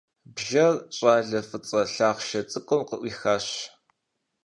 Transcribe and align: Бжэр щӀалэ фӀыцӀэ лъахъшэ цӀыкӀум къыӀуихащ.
Бжэр 0.35 0.73
щӀалэ 0.95 1.39
фӀыцӀэ 1.47 1.81
лъахъшэ 1.97 2.41
цӀыкӀум 2.51 2.81
къыӀуихащ. 2.87 3.47